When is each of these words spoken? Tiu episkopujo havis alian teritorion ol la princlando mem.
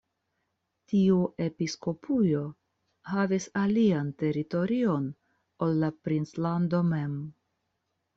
Tiu 0.91 1.17
episkopujo 1.47 2.39
havis 3.09 3.45
alian 3.65 4.09
teritorion 4.23 5.05
ol 5.67 5.77
la 5.85 5.91
princlando 6.09 6.81
mem. 6.93 7.21